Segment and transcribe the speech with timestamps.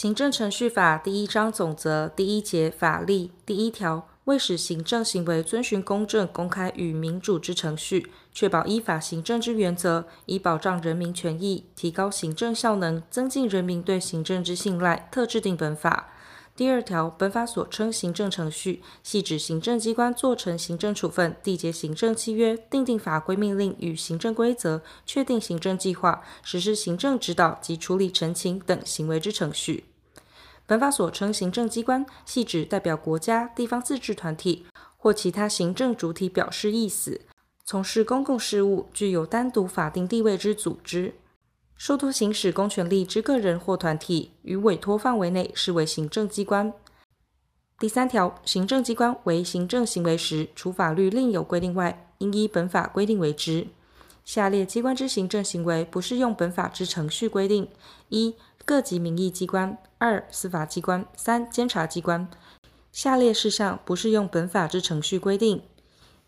[0.00, 16.08] 行政程序法第一章总则第一节法例第一条，为使行政行为遵循公正、公开与民主之程序，确保依法行政之原则，以保障人民权益，提高行政效能，增进人民对行政之信赖，特制定本法。
[16.56, 29.84] 第二条，本法所称行政程序，系指行政机关做成行政处分、缔结行政契约、订定法规命令与行政规则、确定行政计划、实施行政指导及处理陈情等行为之程序。
[30.70, 37.22] 本法所称行政机关，系指代表国家、地方自治团体或其他行政主体表示意思，
[37.64, 41.14] 从事公共事务、具有单独法定地位之组织。
[41.74, 46.72] 受托行使公权力之个人或团体，于委托范围内视为行政机关。
[47.80, 53.66] 第三条，行政机关为行政行为时，除法律另有规定外，应依本法规定为之。
[54.24, 57.66] 下列机关之行政行为不适用本法之程序规定：
[58.10, 62.28] 一、各级民意机关；二、司法机关；三、监察机关。
[62.92, 65.62] 下列事项不适用本法之程序规定：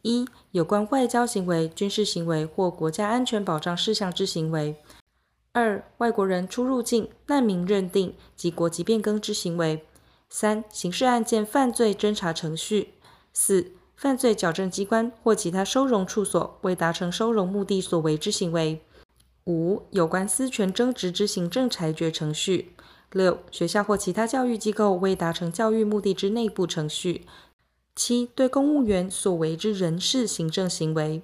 [0.03, 4.77] 一、有关外交行为、军事行为或国家安全保障事项之行为。
[5.53, 9.81] 二、外国人出入境、难民认定及国籍变更之行为；
[10.29, 12.95] 三、刑事案件犯罪侦查程序；
[13.33, 18.81] 四、犯罪矫正机关或其他收容处所为达成收容目的所为之行为；
[19.47, 22.67] 五、有关私权争执之行政裁决程序；
[23.11, 27.23] 六、学校或其他教育机构为达成教育目的之内部程序；
[27.97, 31.23] 七、对公务员所为之人事行政行为；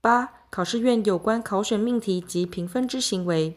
[0.00, 3.56] 八、考试院有关考选命题及评分之行为。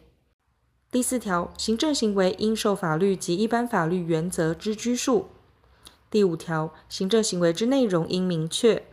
[0.92, 5.30] 第四条，行政行为应受法律及一般法律原则之拘束。
[6.12, 8.84] 第五条，行政行为之内容应明确。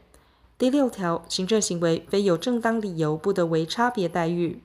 [0.56, 4.60] 第六条，行政行为非有正当理由不得为差别待遇。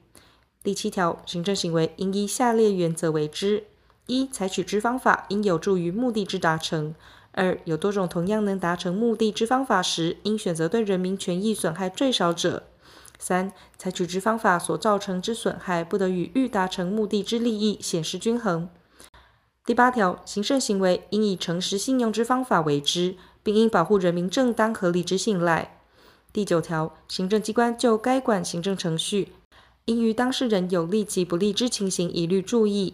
[0.63, 3.63] 第七条，行政行为应依下列原则为之：
[4.05, 6.93] 一、采取之方法应有助于目的之达成；
[7.31, 12.67] 二、有多种同样能达成目的之方法时，应选择对人民权益损害最少者。
[13.17, 18.69] 三、采取之方法所造成之损害，不得与欲达成目的之利益显失均衡。
[19.65, 25.79] 第八条，行政行为应以诚实信用之方法为之，并应保护人民正当合理之信赖。
[26.31, 29.33] 第九条，行政机关就该管行政程序，
[29.85, 32.93] 应于当事人有利及不利之情形一律注意。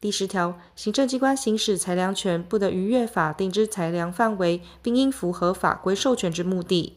[0.00, 6.94] 第十条，行政机关行使裁量权，不得逾越法定之裁量范围，并应符合法规授权之目的。